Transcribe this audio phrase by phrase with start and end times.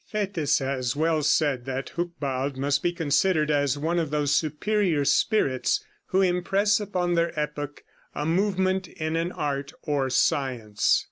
[0.11, 5.85] Fétis has well said that Hucbald must be considered as one of those superior spirits
[6.07, 7.83] who impress upon their epoch
[8.15, 10.99] a movement in an art or science.